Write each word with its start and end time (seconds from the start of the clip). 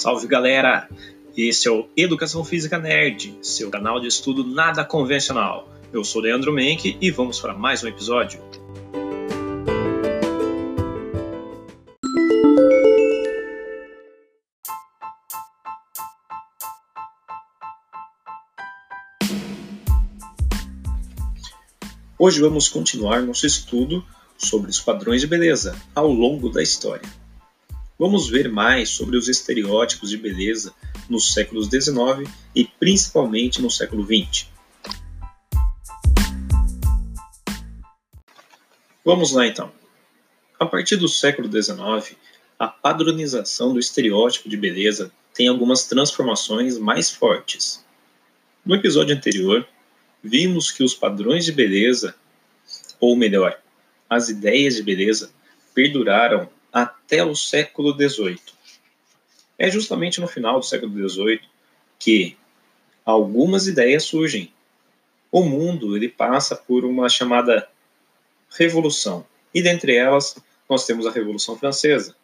Salve 0.00 0.26
galera! 0.26 0.88
Esse 1.36 1.68
é 1.68 1.70
o 1.70 1.86
Educação 1.94 2.42
Física 2.42 2.78
Nerd, 2.78 3.36
seu 3.42 3.68
canal 3.68 4.00
de 4.00 4.06
estudo 4.06 4.42
nada 4.42 4.82
convencional. 4.82 5.68
Eu 5.92 6.02
sou 6.04 6.22
Leandro 6.22 6.54
Menck 6.54 6.96
e 6.98 7.10
vamos 7.10 7.38
para 7.38 7.52
mais 7.52 7.84
um 7.84 7.88
episódio. 7.88 8.40
Hoje 22.18 22.40
vamos 22.40 22.70
continuar 22.70 23.20
nosso 23.20 23.44
estudo 23.44 24.02
sobre 24.38 24.70
os 24.70 24.80
padrões 24.80 25.20
de 25.20 25.26
beleza 25.26 25.76
ao 25.94 26.10
longo 26.10 26.48
da 26.48 26.62
história. 26.62 27.19
Vamos 28.00 28.30
ver 28.30 28.48
mais 28.48 28.88
sobre 28.88 29.14
os 29.18 29.28
estereótipos 29.28 30.08
de 30.08 30.16
beleza 30.16 30.72
nos 31.06 31.34
séculos 31.34 31.66
XIX 31.66 32.26
e 32.56 32.64
principalmente 32.64 33.60
no 33.60 33.70
século 33.70 34.02
XX. 34.06 34.48
Vamos 39.04 39.32
lá 39.32 39.46
então. 39.46 39.70
A 40.58 40.64
partir 40.64 40.96
do 40.96 41.08
século 41.08 41.46
XIX, 41.46 42.16
a 42.58 42.68
padronização 42.68 43.74
do 43.74 43.78
estereótipo 43.78 44.48
de 44.48 44.56
beleza 44.56 45.12
tem 45.34 45.48
algumas 45.48 45.86
transformações 45.86 46.78
mais 46.78 47.10
fortes. 47.10 47.84
No 48.64 48.74
episódio 48.74 49.14
anterior, 49.14 49.68
vimos 50.24 50.70
que 50.70 50.82
os 50.82 50.94
padrões 50.94 51.44
de 51.44 51.52
beleza, 51.52 52.14
ou 52.98 53.14
melhor, 53.14 53.60
as 54.08 54.30
ideias 54.30 54.76
de 54.76 54.82
beleza 54.82 55.30
perduraram 55.74 56.48
até 56.72 57.24
o 57.24 57.34
século 57.34 57.92
XVIII. 57.92 58.40
É 59.58 59.70
justamente 59.70 60.20
no 60.20 60.28
final 60.28 60.58
do 60.58 60.66
século 60.66 61.08
XVIII 61.08 61.40
que 61.98 62.36
algumas 63.04 63.66
ideias 63.66 64.04
surgem. 64.04 64.52
O 65.30 65.42
mundo 65.44 65.96
ele 65.96 66.08
passa 66.08 66.56
por 66.56 66.84
uma 66.84 67.08
chamada 67.08 67.68
revolução, 68.50 69.24
e 69.54 69.62
dentre 69.62 69.94
elas 69.94 70.36
nós 70.68 70.86
temos 70.86 71.06
a 71.06 71.10
Revolução 71.10 71.58
Francesa. 71.58 72.14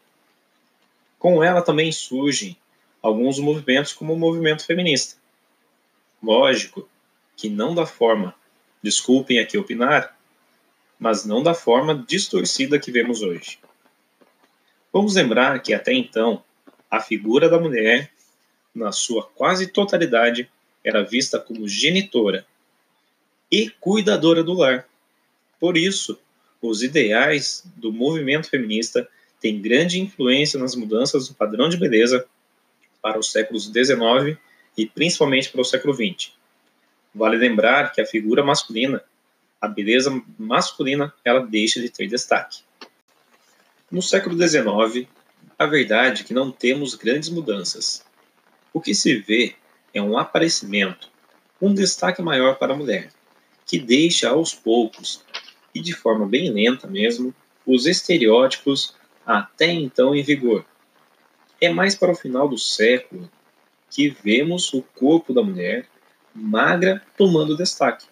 Com 1.19 1.43
ela 1.43 1.63
também 1.63 1.91
surgem 1.91 2.57
alguns 3.03 3.39
movimentos 3.39 3.93
como 3.93 4.13
o 4.13 4.19
movimento 4.19 4.65
feminista. 4.65 5.17
Lógico 6.23 6.89
que 7.37 7.49
não 7.49 7.75
da 7.75 7.87
forma, 7.87 8.35
desculpem 8.83 9.39
aqui 9.39 9.59
opinar, 9.59 10.17
mas 10.99 11.25
não 11.25 11.43
da 11.43 11.55
forma 11.55 12.05
distorcida 12.09 12.79
que 12.79 12.91
vemos 12.91 13.21
hoje. 13.21 13.59
Vamos 14.97 15.15
lembrar 15.15 15.61
que 15.61 15.75
até 15.75 15.93
então 15.93 16.43
a 16.91 17.01
figura 17.01 17.51
da 17.51 17.61
mulher, 17.61 18.11
na 18.75 18.93
sua 18.93 19.25
quase 19.25 19.67
totalidade, 19.67 20.51
era 20.83 21.05
vista 21.05 21.39
como 21.39 21.69
genitora 21.69 22.47
e 23.53 23.69
cuidadora 23.69 24.43
do 24.43 24.55
lar. 24.55 24.89
Por 25.61 25.77
isso, 25.77 26.19
os 26.63 26.83
ideais 26.83 27.63
do 27.77 27.93
movimento 27.93 28.49
feminista 28.49 29.07
têm 29.39 29.61
grande 29.61 30.01
influência 30.01 30.59
nas 30.59 30.75
mudanças 30.75 31.29
do 31.29 31.35
padrão 31.35 31.69
de 31.69 31.77
beleza 31.77 32.25
para 33.03 33.19
os 33.19 33.31
séculos 33.31 33.65
XIX 33.65 34.39
e 34.79 34.87
principalmente 34.87 35.51
para 35.51 35.61
o 35.61 35.65
século 35.65 35.93
XX. 35.93 36.33
Vale 37.15 37.37
lembrar 37.37 37.93
que 37.93 38.01
a 38.01 38.07
figura 38.07 38.43
masculina 38.43 39.05
a 39.61 39.69
beleza 39.69 40.23
masculina 40.39 41.13
ela 41.23 41.41
deixa 41.41 41.83
de 41.83 41.91
ter 41.91 42.09
destaque. 42.09 42.65
No 43.97 44.03
século 44.03 44.37
XIX, 44.37 45.09
a 45.59 45.65
verdade 45.65 46.21
é 46.21 46.25
que 46.27 46.35
não 46.35 46.53
temos 46.53 46.95
grandes 46.95 47.31
mudanças. 47.31 48.05
O 48.71 48.79
que 48.79 48.95
se 48.95 49.17
vê 49.17 49.55
é 49.95 50.03
um 50.03 50.19
aparecimento, 50.19 51.09
um 51.63 51.73
destaque 51.73 52.21
maior 52.21 52.59
para 52.59 52.75
a 52.75 52.77
mulher, 52.77 53.09
que 53.65 53.79
deixa 53.79 54.29
aos 54.29 54.53
poucos, 54.53 55.25
e 55.75 55.81
de 55.81 55.95
forma 55.95 56.27
bem 56.27 56.53
lenta 56.53 56.87
mesmo, 56.87 57.35
os 57.65 57.87
estereótipos 57.87 58.95
até 59.25 59.73
então 59.73 60.15
em 60.15 60.23
vigor. 60.23 60.67
É 61.59 61.71
mais 61.71 61.95
para 61.95 62.13
o 62.13 62.15
final 62.15 62.47
do 62.47 62.59
século 62.59 63.31
que 63.91 64.11
vemos 64.11 64.75
o 64.75 64.83
corpo 64.83 65.33
da 65.33 65.43
mulher 65.43 65.89
magra 66.35 67.03
tomando 67.17 67.57
destaque 67.57 68.05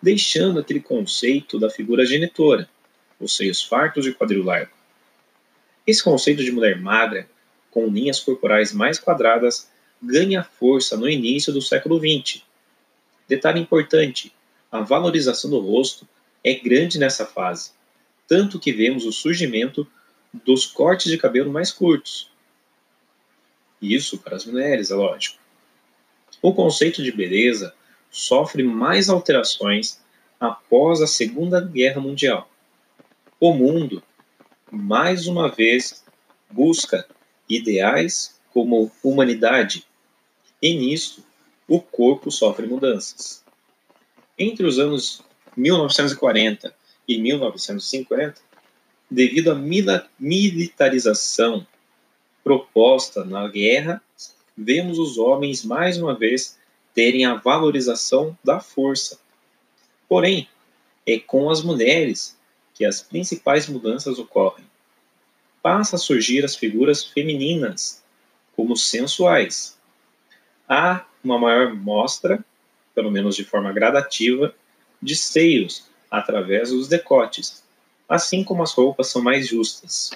deixando 0.00 0.60
aquele 0.60 0.78
conceito 0.78 1.58
da 1.58 1.68
figura 1.68 2.06
genitora, 2.06 2.70
os 3.18 3.34
seios 3.34 3.60
fartos 3.60 4.06
e 4.06 4.14
quadril 4.14 4.44
largo. 4.44 4.77
Esse 5.88 6.04
conceito 6.04 6.44
de 6.44 6.52
mulher 6.52 6.78
magra, 6.78 7.26
com 7.70 7.86
linhas 7.86 8.20
corporais 8.20 8.74
mais 8.74 8.98
quadradas, 8.98 9.70
ganha 10.02 10.44
força 10.44 10.98
no 10.98 11.08
início 11.08 11.50
do 11.50 11.62
século 11.62 11.98
XX. 11.98 12.42
Detalhe 13.26 13.58
importante: 13.58 14.30
a 14.70 14.82
valorização 14.82 15.48
do 15.48 15.58
rosto 15.58 16.06
é 16.44 16.52
grande 16.52 16.98
nessa 16.98 17.24
fase, 17.24 17.70
tanto 18.28 18.60
que 18.60 18.70
vemos 18.70 19.06
o 19.06 19.12
surgimento 19.12 19.88
dos 20.44 20.66
cortes 20.66 21.10
de 21.10 21.16
cabelo 21.16 21.50
mais 21.50 21.72
curtos. 21.72 22.30
Isso 23.80 24.18
para 24.18 24.36
as 24.36 24.44
mulheres, 24.44 24.90
é 24.90 24.94
lógico. 24.94 25.38
O 26.42 26.52
conceito 26.52 27.02
de 27.02 27.10
beleza 27.10 27.74
sofre 28.10 28.62
mais 28.62 29.08
alterações 29.08 29.98
após 30.38 31.00
a 31.00 31.06
Segunda 31.06 31.62
Guerra 31.62 31.98
Mundial. 31.98 32.50
O 33.40 33.54
mundo, 33.54 34.02
mais 34.70 35.26
uma 35.26 35.48
vez, 35.48 36.04
busca 36.50 37.06
ideais 37.48 38.38
como 38.52 38.90
humanidade, 39.02 39.84
e 40.60 40.74
nisso 40.74 41.24
o 41.66 41.80
corpo 41.80 42.30
sofre 42.30 42.66
mudanças. 42.66 43.44
Entre 44.38 44.66
os 44.66 44.78
anos 44.78 45.22
1940 45.56 46.74
e 47.06 47.18
1950, 47.18 48.40
devido 49.10 49.50
à 49.50 49.54
militarização 50.18 51.66
proposta 52.44 53.24
na 53.24 53.48
guerra, 53.48 54.02
vemos 54.56 54.98
os 54.98 55.18
homens 55.18 55.64
mais 55.64 55.96
uma 55.96 56.14
vez 56.14 56.58
terem 56.94 57.24
a 57.24 57.34
valorização 57.34 58.36
da 58.42 58.60
força. 58.60 59.18
Porém, 60.08 60.48
é 61.06 61.18
com 61.18 61.50
as 61.50 61.62
mulheres 61.62 62.37
que 62.78 62.84
as 62.84 63.02
principais 63.02 63.66
mudanças 63.66 64.20
ocorrem. 64.20 64.64
Passa 65.60 65.96
a 65.96 65.98
surgir 65.98 66.44
as 66.44 66.54
figuras 66.54 67.04
femininas 67.04 68.04
como 68.54 68.76
sensuais. 68.76 69.76
Há 70.68 71.04
uma 71.22 71.40
maior 71.40 71.74
mostra, 71.74 72.42
pelo 72.94 73.10
menos 73.10 73.34
de 73.34 73.42
forma 73.42 73.72
gradativa, 73.72 74.54
de 75.02 75.16
seios 75.16 75.86
através 76.08 76.70
dos 76.70 76.86
decotes, 76.86 77.64
assim 78.08 78.44
como 78.44 78.62
as 78.62 78.72
roupas 78.72 79.08
são 79.08 79.20
mais 79.20 79.48
justas. 79.48 80.12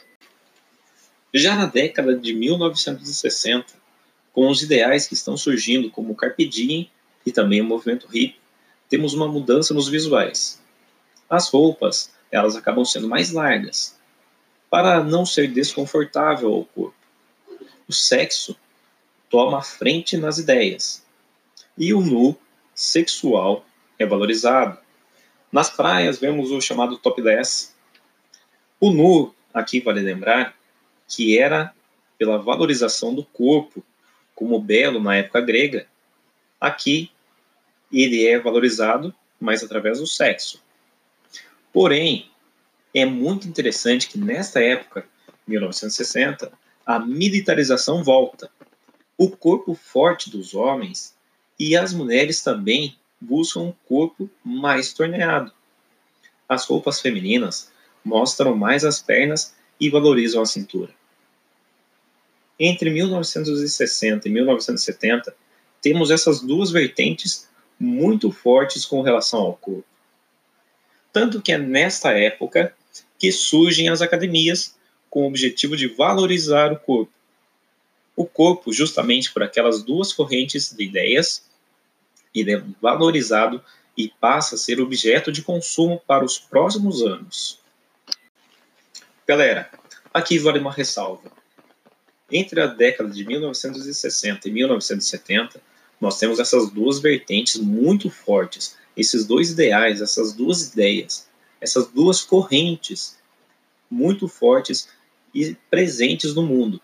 Já 1.34 1.56
na 1.56 1.66
década 1.66 2.16
de 2.16 2.32
1960, 2.32 3.74
com 4.32 4.48
os 4.48 4.62
ideais 4.62 5.08
que 5.08 5.14
estão 5.14 5.36
surgindo, 5.36 5.90
como 5.90 6.12
o 6.12 6.16
Carpe 6.16 6.46
Diem 6.46 6.88
e 7.26 7.32
também 7.32 7.60
o 7.60 7.64
movimento 7.64 8.06
hippie, 8.06 8.40
temos 8.88 9.14
uma 9.14 9.26
mudança 9.26 9.74
nos 9.74 9.88
visuais. 9.88 10.62
As 11.28 11.48
roupas, 11.48 12.12
elas 12.32 12.56
acabam 12.56 12.84
sendo 12.84 13.06
mais 13.06 13.30
largas, 13.30 13.96
para 14.70 15.04
não 15.04 15.26
ser 15.26 15.48
desconfortável 15.48 16.52
ao 16.52 16.64
corpo. 16.64 16.96
O 17.86 17.92
sexo 17.92 18.56
toma 19.28 19.62
frente 19.62 20.16
nas 20.16 20.38
ideias. 20.38 21.04
E 21.76 21.92
o 21.92 22.00
nu 22.00 22.36
sexual 22.74 23.66
é 23.98 24.06
valorizado. 24.06 24.78
Nas 25.52 25.68
praias 25.68 26.18
vemos 26.18 26.50
o 26.50 26.60
chamado 26.60 26.96
topless. 26.96 27.74
O 28.80 28.90
nu, 28.90 29.34
aqui 29.52 29.80
vale 29.80 30.00
lembrar, 30.00 30.56
que 31.06 31.38
era 31.38 31.74
pela 32.16 32.38
valorização 32.38 33.14
do 33.14 33.24
corpo 33.24 33.84
como 34.34 34.58
belo 34.58 35.00
na 35.00 35.16
época 35.16 35.40
grega, 35.40 35.86
aqui 36.58 37.10
ele 37.92 38.26
é 38.26 38.38
valorizado 38.38 39.14
mais 39.38 39.62
através 39.62 39.98
do 39.98 40.06
sexo. 40.06 40.62
Porém, 41.72 42.30
é 42.94 43.04
muito 43.06 43.48
interessante 43.48 44.08
que 44.08 44.18
nesta 44.18 44.60
época, 44.60 45.06
1960, 45.46 46.52
a 46.84 46.98
militarização 46.98 48.04
volta. 48.04 48.50
O 49.16 49.30
corpo 49.30 49.74
forte 49.74 50.30
dos 50.30 50.54
homens 50.54 51.14
e 51.58 51.76
as 51.76 51.92
mulheres 51.92 52.42
também 52.42 52.96
buscam 53.20 53.60
um 53.60 53.72
corpo 53.86 54.28
mais 54.44 54.92
torneado. 54.92 55.52
As 56.48 56.66
roupas 56.66 57.00
femininas 57.00 57.70
mostram 58.04 58.56
mais 58.56 58.84
as 58.84 59.00
pernas 59.00 59.54
e 59.80 59.88
valorizam 59.88 60.42
a 60.42 60.46
cintura. 60.46 60.92
Entre 62.58 62.90
1960 62.90 64.28
e 64.28 64.30
1970, 64.30 65.34
temos 65.80 66.10
essas 66.10 66.40
duas 66.40 66.70
vertentes 66.70 67.48
muito 67.78 68.30
fortes 68.30 68.84
com 68.84 69.02
relação 69.02 69.40
ao 69.40 69.54
corpo. 69.54 69.91
Tanto 71.12 71.42
que 71.42 71.52
é 71.52 71.58
nesta 71.58 72.10
época 72.12 72.74
que 73.18 73.30
surgem 73.30 73.88
as 73.88 74.00
academias 74.00 74.74
com 75.10 75.24
o 75.24 75.28
objetivo 75.28 75.76
de 75.76 75.88
valorizar 75.88 76.72
o 76.72 76.78
corpo. 76.78 77.12
O 78.16 78.24
corpo, 78.24 78.72
justamente 78.72 79.32
por 79.32 79.42
aquelas 79.42 79.82
duas 79.82 80.12
correntes 80.12 80.72
de 80.72 80.84
ideias, 80.84 81.44
ele 82.34 82.54
é 82.54 82.62
valorizado 82.80 83.62
e 83.96 84.08
passa 84.08 84.54
a 84.54 84.58
ser 84.58 84.80
objeto 84.80 85.30
de 85.30 85.42
consumo 85.42 86.02
para 86.06 86.24
os 86.24 86.38
próximos 86.38 87.02
anos. 87.02 87.60
Galera, 89.26 89.70
aqui 90.12 90.38
vale 90.38 90.58
uma 90.58 90.72
ressalva. 90.72 91.30
Entre 92.30 92.60
a 92.60 92.66
década 92.66 93.10
de 93.10 93.24
1960 93.24 94.48
e 94.48 94.50
1970, 94.50 95.60
nós 96.00 96.18
temos 96.18 96.38
essas 96.38 96.70
duas 96.70 96.98
vertentes 96.98 97.56
muito 97.56 98.10
fortes, 98.10 98.76
esses 98.96 99.26
dois 99.26 99.50
ideais, 99.50 100.00
essas 100.00 100.32
duas 100.32 100.68
ideias, 100.68 101.28
essas 101.60 101.88
duas 101.88 102.22
correntes 102.22 103.16
muito 103.90 104.26
fortes 104.28 104.88
e 105.34 105.56
presentes 105.70 106.34
no 106.34 106.42
mundo. 106.42 106.80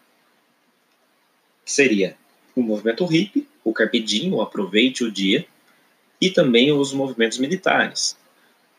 Que 1.64 1.72
seria 1.72 2.16
o 2.54 2.62
movimento 2.62 3.04
hippie, 3.04 3.48
o 3.62 3.72
carpe 3.72 4.00
diem, 4.00 4.32
o 4.32 4.40
aproveite 4.40 5.04
o 5.04 5.12
dia, 5.12 5.46
e 6.20 6.30
também 6.30 6.72
os 6.72 6.92
movimentos 6.92 7.38
militares. 7.38 8.16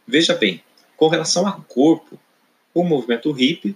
Veja 0.05 0.35
bem, 0.35 0.63
com 0.97 1.07
relação 1.07 1.47
a 1.47 1.53
corpo, 1.53 2.19
o 2.73 2.83
movimento 2.83 3.31
hippie 3.31 3.75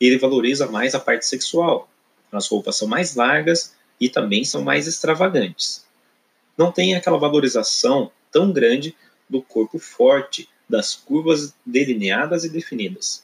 ele 0.00 0.18
valoriza 0.18 0.66
mais 0.66 0.94
a 0.94 1.00
parte 1.00 1.26
sexual. 1.26 1.88
As 2.32 2.48
roupas 2.48 2.76
são 2.76 2.88
mais 2.88 3.14
largas 3.14 3.74
e 4.00 4.08
também 4.08 4.44
são 4.44 4.62
mais 4.62 4.86
extravagantes. 4.86 5.84
Não 6.56 6.72
tem 6.72 6.94
aquela 6.94 7.18
valorização 7.18 8.10
tão 8.34 8.50
grande 8.50 8.96
do 9.30 9.40
corpo 9.40 9.78
forte, 9.78 10.48
das 10.68 10.96
curvas 10.96 11.54
delineadas 11.64 12.44
e 12.44 12.48
definidas. 12.48 13.22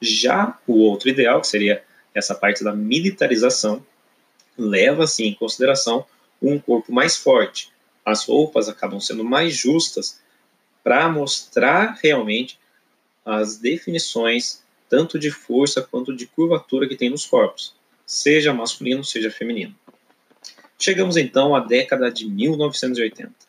Já 0.00 0.56
o 0.64 0.78
outro 0.78 1.08
ideal, 1.08 1.40
que 1.40 1.48
seria 1.48 1.82
essa 2.14 2.36
parte 2.36 2.62
da 2.62 2.72
militarização, 2.72 3.84
leva 4.56 5.02
assim 5.02 5.24
em 5.24 5.34
consideração 5.34 6.06
um 6.40 6.56
corpo 6.56 6.92
mais 6.92 7.16
forte, 7.16 7.72
as 8.04 8.24
roupas 8.24 8.68
acabam 8.68 9.00
sendo 9.00 9.24
mais 9.24 9.54
justas 9.56 10.20
para 10.84 11.08
mostrar 11.08 11.98
realmente 12.00 12.58
as 13.24 13.58
definições 13.58 14.62
tanto 14.88 15.18
de 15.18 15.32
força 15.32 15.82
quanto 15.82 16.16
de 16.16 16.26
curvatura 16.26 16.88
que 16.88 16.96
tem 16.96 17.10
nos 17.10 17.26
corpos, 17.26 17.74
seja 18.06 18.54
masculino, 18.54 19.04
seja 19.04 19.30
feminino. 19.30 19.74
Chegamos 20.78 21.16
então 21.16 21.56
à 21.56 21.60
década 21.60 22.10
de 22.10 22.26
1980. 22.26 23.47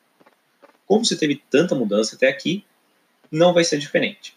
Como 0.89 1.06
se 1.06 1.15
teve 1.15 1.39
tanta 1.51 1.75
mudança 1.75 2.15
até 2.15 2.27
aqui, 2.27 2.65
não 3.31 3.53
vai 3.53 3.63
ser 3.63 3.77
diferente. 3.77 4.36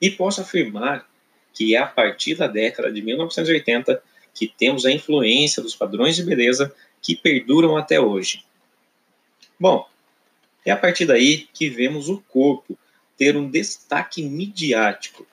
E 0.00 0.08
posso 0.08 0.40
afirmar 0.40 1.04
que 1.52 1.74
é 1.74 1.78
a 1.78 1.88
partir 1.88 2.36
da 2.36 2.46
década 2.46 2.92
de 2.92 3.02
1980 3.02 4.00
que 4.32 4.46
temos 4.46 4.86
a 4.86 4.92
influência 4.92 5.60
dos 5.60 5.74
padrões 5.74 6.14
de 6.14 6.22
beleza 6.22 6.72
que 7.02 7.16
perduram 7.16 7.76
até 7.76 8.00
hoje. 8.00 8.44
Bom, 9.58 9.88
é 10.64 10.70
a 10.70 10.76
partir 10.76 11.04
daí 11.04 11.48
que 11.52 11.68
vemos 11.68 12.08
o 12.08 12.22
corpo 12.28 12.78
ter 13.16 13.36
um 13.36 13.50
destaque 13.50 14.22
midiático. 14.22 15.26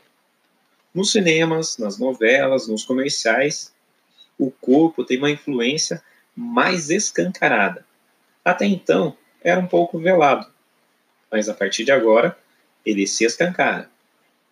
Nos 0.92 1.12
cinemas, 1.12 1.78
nas 1.78 2.00
novelas, 2.00 2.68
nos 2.68 2.84
comerciais, 2.84 3.72
o 4.36 4.50
corpo 4.50 5.06
tem 5.06 5.20
uma 5.20 5.30
influência 5.30 6.02
mais 6.36 6.90
escancarada. 6.90 7.86
Até 8.44 8.66
então, 8.66 9.16
era 9.44 9.60
um 9.60 9.68
pouco 9.68 10.00
velado, 10.00 10.55
mas 11.32 11.50
a 11.50 11.54
partir 11.54 11.84
de 11.84 11.92
agora, 11.92 12.38
ele 12.86 13.08
se 13.08 13.26
escancara. 13.26 13.90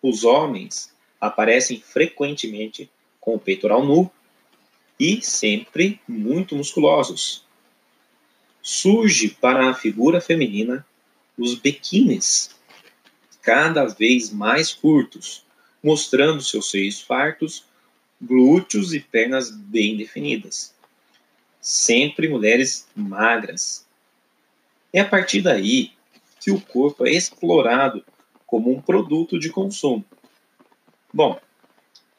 Os 0.01 0.23
homens 0.23 0.93
aparecem 1.19 1.79
frequentemente 1.79 2.89
com 3.19 3.35
o 3.35 3.39
peitoral 3.39 3.85
nu 3.85 4.11
e 4.99 5.21
sempre 5.21 5.99
muito 6.07 6.55
musculosos, 6.55 7.45
surge 8.61 9.29
para 9.29 9.69
a 9.69 9.73
figura 9.73 10.21
feminina 10.21 10.85
os 11.37 11.55
biquínis, 11.55 12.51
cada 13.41 13.85
vez 13.85 14.31
mais 14.31 14.71
curtos, 14.71 15.43
mostrando 15.83 16.41
seus 16.41 16.71
seios 16.71 17.01
fartos, 17.01 17.65
glúteos 18.21 18.93
e 18.93 18.99
pernas 19.01 19.51
bem 19.51 19.97
definidas. 19.97 20.73
Sempre 21.59 22.29
mulheres 22.29 22.87
magras. 22.95 23.85
É 24.93 25.01
a 25.01 25.07
partir 25.07 25.41
daí 25.41 25.91
que 26.43 26.51
o 26.51 26.59
corpo 26.59 27.07
é 27.07 27.11
explorado 27.11 28.03
como 28.45 28.69
um 28.69 28.81
produto 28.81 29.39
de 29.39 29.49
consumo. 29.49 30.03
Bom, 31.13 31.39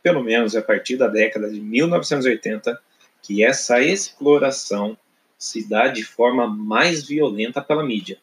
pelo 0.03 0.25
menos 0.25 0.55
é 0.55 0.61
a 0.61 0.62
partir 0.62 0.97
da 0.97 1.09
década 1.09 1.50
de 1.50 1.61
1980 1.61 2.81
que 3.23 3.44
essa 3.44 3.82
exploração 3.82 4.97
se 5.38 5.69
dá 5.69 5.88
de 5.88 6.03
forma 6.03 6.47
mais 6.47 7.06
violenta 7.06 7.61
pela 7.61 7.85
mídia. 7.85 8.19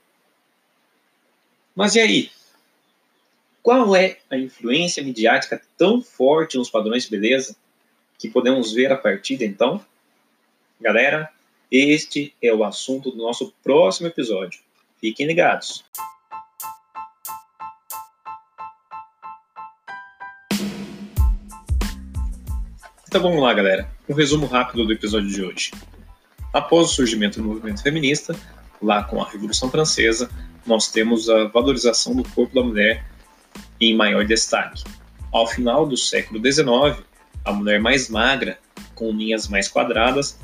Mas 1.76 1.94
e 1.94 2.00
aí? 2.00 2.32
Qual 3.62 3.96
é 3.96 4.18
a 4.28 4.36
influência 4.36 5.04
midiática 5.04 5.62
tão 5.78 6.02
forte 6.02 6.58
nos 6.58 6.70
padrões 6.70 7.04
de 7.04 7.12
beleza 7.12 7.56
que 8.18 8.28
podemos 8.28 8.74
ver 8.74 8.92
a 8.92 8.98
partir 8.98 9.38
de 9.38 9.46
então? 9.46 9.86
Galera, 10.80 11.32
este 11.70 12.34
é 12.42 12.52
o 12.52 12.64
assunto 12.64 13.12
do 13.12 13.18
nosso 13.18 13.54
próximo 13.64 14.08
episódio. 14.08 14.62
Fiquem 15.02 15.26
ligados. 15.26 15.84
Então 23.08 23.20
vamos 23.20 23.42
lá, 23.42 23.52
galera. 23.52 23.90
Um 24.08 24.14
resumo 24.14 24.46
rápido 24.46 24.86
do 24.86 24.94
episódio 24.94 25.28
de 25.28 25.44
hoje. 25.44 25.72
Após 26.54 26.92
o 26.92 26.94
surgimento 26.94 27.42
do 27.42 27.48
movimento 27.48 27.82
feminista, 27.82 28.36
lá 28.80 29.04
com 29.04 29.20
a 29.20 29.28
Revolução 29.28 29.72
Francesa, 29.72 30.30
nós 30.68 30.90
temos 30.90 31.28
a 31.30 31.46
valorização 31.46 32.16
do 32.16 32.24
corpo 32.30 32.54
da 32.54 32.64
mulher 32.64 33.04
em 33.80 33.96
maior 33.96 34.24
destaque. 34.24 34.84
Ao 35.32 35.48
final 35.48 35.86
do 35.86 35.98
século 35.98 36.40
XIX, 36.40 37.04
a 37.44 37.52
mulher 37.52 37.82
mais 37.82 38.08
magra, 38.08 38.60
com 38.94 39.12
linhas 39.12 39.48
mais 39.48 39.68
quadradas, 39.68 40.40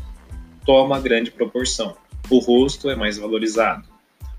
toma 0.65 0.99
grande 0.99 1.29
proporção. 1.29 1.95
O 2.27 2.39
rosto 2.39 2.89
é 2.89 2.95
mais 2.95 3.17
valorizado. 3.19 3.96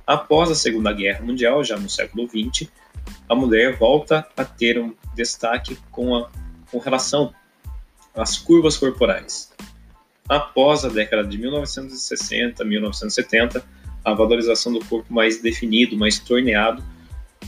Após 0.09 0.51
a 0.51 0.55
Segunda 0.55 0.91
Guerra 0.91 1.23
Mundial, 1.23 1.63
já 1.63 1.79
no 1.79 1.87
século 1.87 2.27
XX, 2.27 2.67
a 3.29 3.35
mulher 3.35 3.77
volta 3.77 4.27
a 4.35 4.43
ter 4.43 4.81
um 4.81 4.95
destaque 5.15 5.77
com, 5.91 6.17
a, 6.17 6.31
com 6.71 6.79
relação 6.79 7.35
às 8.17 8.39
curvas 8.39 8.79
corporais. 8.79 9.53
Após 10.27 10.83
a 10.83 10.89
década 10.89 11.29
de 11.29 11.37
1960, 11.37 12.65
1970, 12.65 13.63
a 14.03 14.15
valorização 14.15 14.73
do 14.73 14.83
corpo 14.87 15.13
mais 15.13 15.43
definido, 15.43 15.95
mais 15.95 16.19
torneado, 16.19 16.83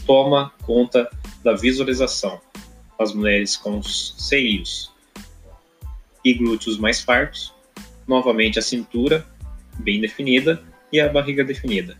toma 0.05 0.53
conta 0.63 1.09
da 1.43 1.55
visualização. 1.55 2.43
As 2.99 3.15
mulheres 3.15 3.57
com 3.57 3.79
os 3.79 4.15
seios 4.19 4.93
e 6.23 6.35
glúteos 6.35 6.77
mais 6.77 7.01
fartos, 7.01 7.55
novamente 8.07 8.59
a 8.59 8.63
cintura 8.63 9.27
bem 9.79 9.99
definida 9.99 10.63
e 10.93 11.01
a 11.01 11.09
barriga 11.09 11.43
definida. 11.43 11.97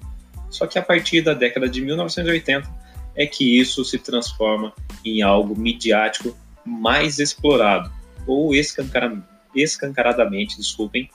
Só 0.51 0.67
que 0.67 0.79
a 0.79 0.83
partir 0.83 1.23
da 1.23 1.33
década 1.33 1.69
de 1.69 1.81
1980 1.81 2.69
é 3.15 3.27
que 3.27 3.59
isso 3.59 3.85
se 3.85 3.99
transforma 3.99 4.73
em 5.05 5.23
algo 5.23 5.59
midiático 5.59 6.37
mais 6.65 7.19
explorado 7.19 7.91
ou 8.27 8.55
escancaradamente, 8.55 10.57
desculpem, 10.57 11.11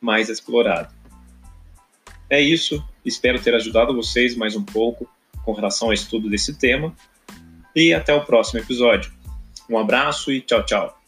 mais 0.00 0.28
explorado. 0.28 0.92
É 2.28 2.40
isso, 2.40 2.82
espero 3.04 3.40
ter 3.40 3.54
ajudado 3.54 3.94
vocês 3.94 4.36
mais 4.36 4.56
um 4.56 4.64
pouco 4.64 5.08
com 5.44 5.52
relação 5.52 5.88
ao 5.88 5.94
estudo 5.94 6.28
desse 6.28 6.58
tema 6.58 6.94
e 7.76 7.92
até 7.92 8.14
o 8.14 8.24
próximo 8.24 8.60
episódio. 8.60 9.12
Um 9.68 9.78
abraço 9.78 10.32
e 10.32 10.40
tchau, 10.40 10.64
tchau. 10.64 11.03